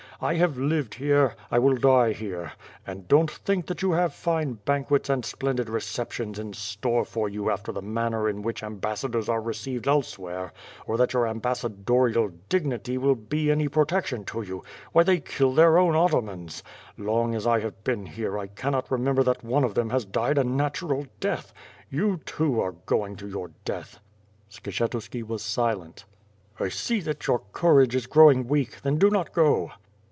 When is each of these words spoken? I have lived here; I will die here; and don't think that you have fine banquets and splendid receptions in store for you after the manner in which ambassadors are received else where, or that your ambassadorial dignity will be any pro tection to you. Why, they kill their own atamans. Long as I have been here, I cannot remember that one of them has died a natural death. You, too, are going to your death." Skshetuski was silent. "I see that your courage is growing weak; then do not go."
I 0.23 0.35
have 0.35 0.55
lived 0.55 0.93
here; 0.93 1.33
I 1.49 1.57
will 1.57 1.73
die 1.75 2.13
here; 2.13 2.51
and 2.85 3.07
don't 3.07 3.31
think 3.31 3.65
that 3.65 3.81
you 3.81 3.93
have 3.93 4.13
fine 4.13 4.53
banquets 4.53 5.09
and 5.09 5.25
splendid 5.25 5.67
receptions 5.67 6.37
in 6.37 6.53
store 6.53 7.05
for 7.05 7.27
you 7.27 7.49
after 7.49 7.71
the 7.71 7.81
manner 7.81 8.29
in 8.29 8.43
which 8.43 8.61
ambassadors 8.61 9.27
are 9.29 9.41
received 9.41 9.87
else 9.87 10.19
where, 10.19 10.53
or 10.85 10.95
that 10.97 11.13
your 11.13 11.25
ambassadorial 11.27 12.29
dignity 12.49 12.99
will 12.99 13.15
be 13.15 13.49
any 13.49 13.67
pro 13.67 13.83
tection 13.83 14.23
to 14.27 14.43
you. 14.43 14.63
Why, 14.91 15.01
they 15.01 15.19
kill 15.21 15.53
their 15.55 15.79
own 15.79 15.95
atamans. 15.95 16.61
Long 16.99 17.33
as 17.33 17.47
I 17.47 17.59
have 17.61 17.83
been 17.83 18.05
here, 18.05 18.37
I 18.37 18.45
cannot 18.45 18.91
remember 18.91 19.23
that 19.23 19.43
one 19.43 19.63
of 19.63 19.73
them 19.73 19.89
has 19.89 20.05
died 20.05 20.37
a 20.37 20.43
natural 20.43 21.07
death. 21.19 21.51
You, 21.89 22.17
too, 22.27 22.61
are 22.61 22.73
going 22.85 23.15
to 23.15 23.27
your 23.27 23.49
death." 23.65 23.99
Skshetuski 24.51 25.25
was 25.27 25.41
silent. 25.41 26.05
"I 26.59 26.69
see 26.69 26.99
that 27.01 27.25
your 27.25 27.41
courage 27.53 27.95
is 27.95 28.05
growing 28.05 28.47
weak; 28.47 28.81
then 28.83 28.99
do 28.99 29.09
not 29.09 29.33
go." 29.33 29.71